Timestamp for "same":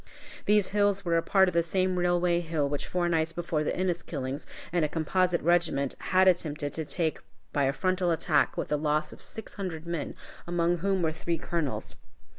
1.61-1.95